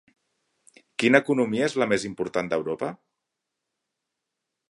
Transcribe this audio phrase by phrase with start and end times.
[1.03, 2.91] Quina economia és la més important d'Europa?